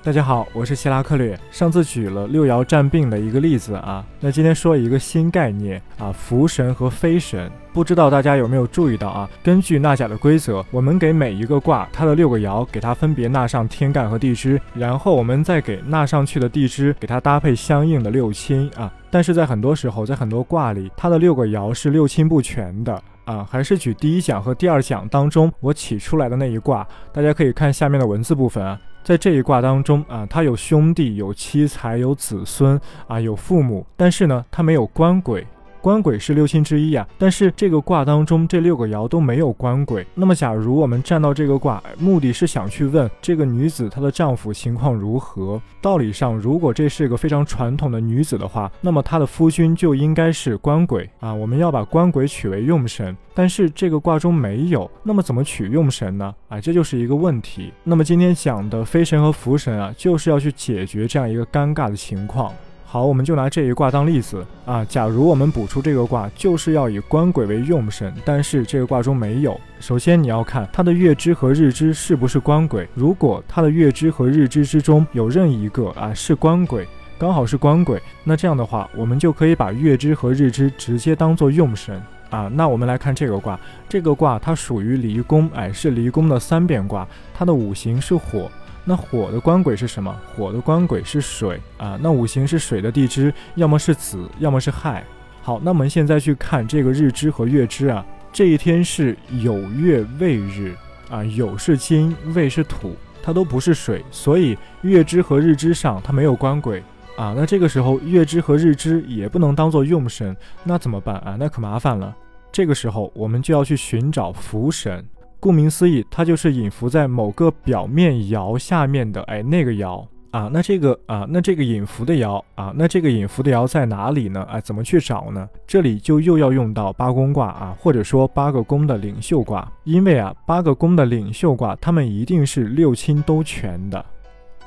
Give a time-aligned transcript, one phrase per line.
[0.00, 1.38] 大家好，我是希拉克略。
[1.50, 7.50] 上次举了六爻战病的一个例子啊，那今天说一个新概念啊，福神和非神。
[7.72, 9.28] 不知道大家有没有注意到啊？
[9.42, 18.90] 根据纳甲的规则，我们给每一个卦它的六个爻，给它分别纳上天干和地支，然后我们再给纳上去的地支给它搭配相应的六亲啊。
[19.10, 23.02] 但是在很多时候，在很多卦里，它的六个爻是六亲不全的。
[23.24, 35.46] 啊，还是举第一讲和第二讲当中我起出来的那一卦，大家可以看下面的文字部分啊，在这一卦当中啊，他有兄弟、有妻财、有子孙啊，有父母，但是呢，他没有官鬼。
[35.88, 40.06] 官鬼是六亲之一啊，但是这个卦当中这六个爻都没有官鬼。
[40.14, 45.58] 那么，假如我们站到这个卦，目的是想去问这个女子她的丈夫情况如何？
[45.80, 51.32] 道理上，如果这是一个非常传统的女子的话，那么她的夫君就应该是官鬼啊。
[51.32, 56.34] 我们要把官鬼取为用神，但是这个卦中没有，那么怎么取用神呢？
[56.50, 57.72] 啊，这就是一个问题。
[57.82, 62.52] 那么今天讲的飞神和福神啊，就是要去解决这样一个尴尬的情况。
[62.90, 64.82] 好，我们就拿这一卦当例子啊。
[64.82, 69.60] 假如我们补出这个卦，就是要以官鬼为用神，但是这个卦中没有。
[69.78, 72.88] 首先你要看它的月支和日支是不是官鬼。
[72.94, 82.50] 如果它的月支和日支之中有任一个啊是官鬼，刚好是官鬼，那这样的话，我们就可以把月支和日支直接当做用神啊。
[82.54, 88.50] 那我们来看这个卦，这个卦它属于离宫，哎，是离宫的三变卦，它的五行是火。
[88.84, 90.14] 那火的官鬼是什么？
[90.34, 91.98] 火的官鬼是水啊。
[92.00, 95.04] 那五行是水的地支，要么是子，要么是亥。
[95.42, 98.04] 好，那我们现在去看这个日支和月支啊。
[98.32, 100.74] 这一天是酉月未日
[101.10, 106.82] 啊，酉是金，未是土，它都不是水，所以月支和日支上它没有官鬼
[107.16, 107.34] 啊。
[107.36, 111.36] 那这个时候月支和日支也不能当做用神，那怎么办啊？
[111.38, 112.14] 那可麻烦了。
[112.52, 115.04] 这个时候我们就要去寻找福神。
[115.40, 124.42] 顾名思义，它就是隐伏在某个表面爻下面的，哎，那个爻啊，那这个啊，那这个隐伏的爻啊，那这个隐伏的爻在哪里呢？
[124.50, 125.48] 哎，怎么去找呢？
[125.66, 134.04] 这里就又要用到八宫卦啊，或者说八个宫的领袖卦，因为啊，八个宫的领袖卦，他们一定是六亲都全的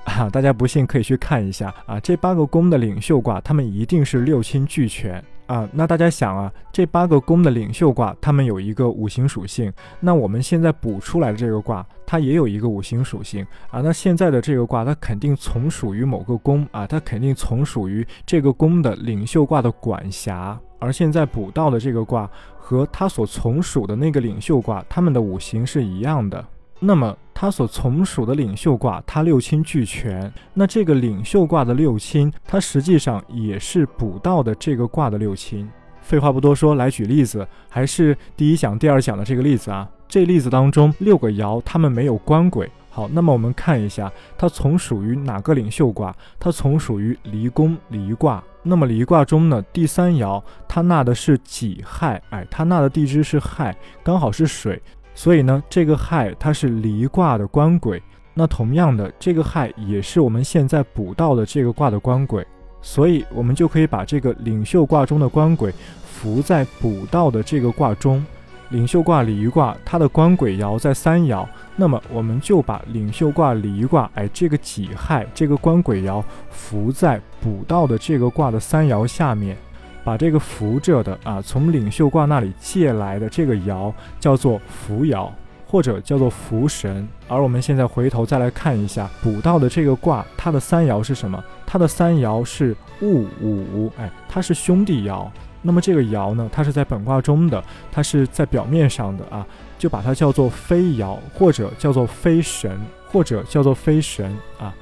[0.05, 0.29] 啊。
[0.29, 5.23] 大家不信可以去看一下啊，这八个宫的领袖卦，他们一定是六亲俱全。
[5.51, 9.69] 啊，那大家想啊，这八个宫的领袖卦，它们有一个五行属性。
[9.99, 13.81] 那我们现在补出来的这个卦，它也有一个五行属性啊。
[13.81, 20.57] 那现在的这个卦，它肯定从属于某个宫啊，它肯定从属于这个宫的领袖卦的管辖。
[20.79, 26.47] 而现在补到的这个卦，和它所从属的那个领袖卦，它们的五行是一样的。
[26.83, 30.31] 那么他所从属的领袖卦，他六亲俱全。
[30.55, 35.69] 那这个领袖卦的六亲，它实际上也是补到的这个卦的六亲。
[36.01, 39.87] 废话不多说，来举例子，还是第一讲、第二讲的这个例子啊。
[40.07, 42.69] 这例子当中，六个爻他们没有官鬼。
[42.89, 46.13] 好，那么我们看一下，它从属于哪个领袖卦？
[46.39, 48.43] 它从属于离宫离卦。
[48.63, 54.81] 那么离卦中呢，第三爻它纳的是己亥，哎，它纳的地支是亥，刚好是水。
[55.13, 58.01] 所以呢，这个亥它是离卦的官鬼，
[58.33, 62.45] 那同样的，这个亥也是我们现在补到的这个卦的官鬼，
[62.81, 65.73] 所以我们就可以把这个领袖卦中的官鬼
[66.05, 68.25] 伏在补到的这个卦中。
[68.69, 71.45] 领袖卦离卦，它的官鬼爻在三爻，
[71.75, 79.57] 那么我们就把领袖卦离卦，哎，这个己亥这个官鬼爻伏在补到的这个卦的三爻下面。
[80.03, 85.29] 把这个扶着的啊，从领袖卦那里借来的这个爻叫做扶爻，
[85.67, 87.07] 或者叫做扶神。
[87.27, 91.43] 而我们现在回头再来看一下补到的这个卦，它的三爻是什么？
[91.65, 95.27] 它的三爻是戊午，哎，它是兄弟爻。
[95.61, 99.45] 那么这个爻呢，它是在本卦中的，它是在表面上的啊，
[99.77, 104.73] 就把它叫做飞爻，或者叫做飞神，或者叫做飞神啊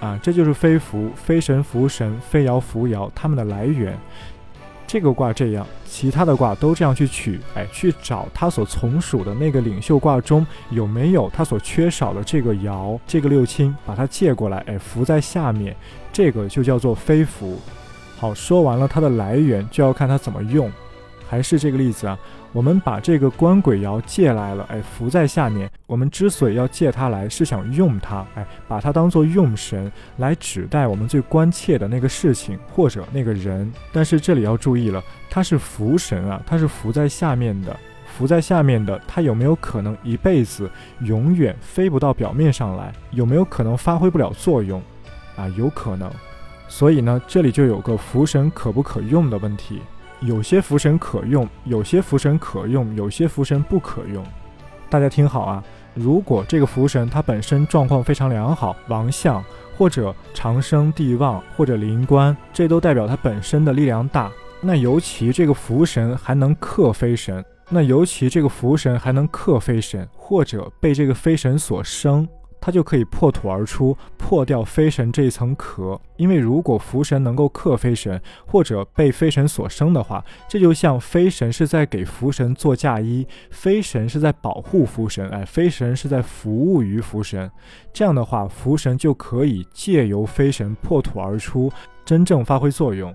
[0.00, 3.94] 啊，这就是飞符、飞神、符神、飞爻、扶爻它们的来源。
[4.92, 15.74] 这个卦这样，其他的卦都这样去取，哎，去找他所从属的那个领袖卦中有没有他所缺少的这个爻，这个六亲，把它借过来，哎，伏在下面，
[16.12, 17.58] 这个就叫做飞伏。
[18.18, 20.70] 好，说完了它的来源，就要看它怎么用。
[21.32, 22.18] 还是这个例子啊，
[22.52, 25.66] 我们把这个官鬼爻借来了，哎，伏在下面。
[25.86, 33.72] 我们之所以要借它来，是想用它，哎，把它当做用神来指代我们最关切的那个事情或者那个人。
[33.94, 37.74] 但是这里要注意了，它是伏神啊，它是伏在下面的，
[38.04, 40.70] 伏在下面的，它有没有可能一辈子
[41.00, 42.92] 永远飞不到表面上来？
[43.12, 44.82] 有没有可能发挥不了作用？
[45.36, 46.12] 啊，有可能。
[46.68, 49.80] 所以呢，这里就有个伏神可不可用的问题。
[50.24, 54.24] 有些福神可用，有些福神可用，有些福神不可用。
[54.88, 55.64] 大家听好啊！
[55.94, 59.42] 如果这个福神它本身状况非常良好，王相
[59.76, 64.30] 或者长生地旺，或者灵官，这都代表它本身的力量大。
[64.60, 72.28] 那尤其这个福神还能克飞神，那尤其这个福神还能克飞神，或者被这个飞神所生。
[72.62, 76.00] 它就可以破土而出，破掉飞神这一层壳。
[76.16, 87.50] 因为如果福神能够克飞神，或者被飞神所生的话，这就像飞神是在给福神做嫁衣，飞神是在保护福神，哎，飞神是在服务于福神。
[87.92, 91.72] 这样的话，福神就可以借由飞神破土而出，
[92.04, 93.12] 真正发挥作用。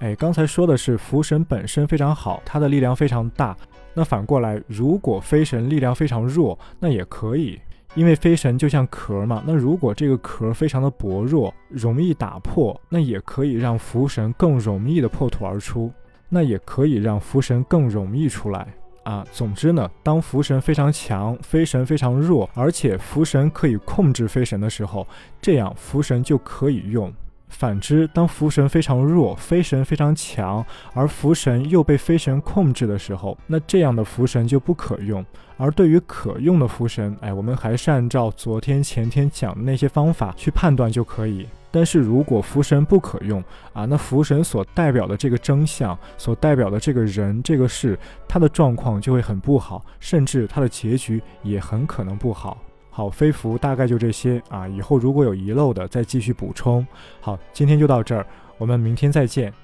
[0.00, 3.56] 哎，刚才说的是福神本身非常好，它的力量非常大。
[3.94, 7.60] 那反过来，如果飞神力量非常弱，那也可以。
[7.98, 15.92] 因为飞神就像壳嘛，那如果这个壳非常的薄弱，容易打破，那也可以让福神更容易的破土而出，
[16.28, 18.68] 那也可以让福神更容易出来
[19.02, 19.26] 啊。
[19.32, 25.04] 总之呢，当福神非常强，飞神非常弱，而且福神可以控制飞神的时候，
[25.42, 27.12] 这样福神就可以用。
[27.48, 30.64] 反之，当福神非常弱，飞神非常强，
[30.94, 35.24] 而福神又被飞神控制的时候，那这样的福神就不可用。
[35.56, 41.48] 而对于可用的福神，哎，我们还是按照昨天、前天讲的那些方法去判断就可以。
[41.70, 43.42] 但是如果福神不可用
[43.72, 47.98] 啊，那福神所代表的这个真相，所代表的这个人、这个事，
[48.28, 52.56] 他的状况就会很不好，甚至他的结局也很可能不好。
[52.98, 56.84] 好，飞符大概就这些啊，以后如果有遗漏的再继续补充。
[57.20, 58.26] 好，今天就到这儿，
[58.58, 59.54] 我们明天再见。